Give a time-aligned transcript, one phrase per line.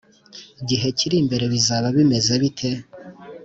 [0.69, 2.69] gihe kiri imbere bizaba bimeze bite?"